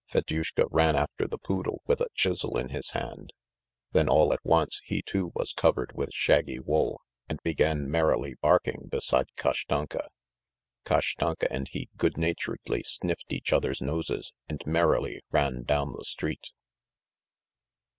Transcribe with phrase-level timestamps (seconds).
[0.11, 3.31] Fedyushka ran after the poodle with a chisel in his hand,
[3.91, 8.87] then all at once he too was covered with shaggy wool, and began merrily barking
[8.89, 10.07] beside Kashtanka.
[10.85, 16.51] Kashtanka and he goodnaturedly sniffed each other's noses and merrily ran down the street.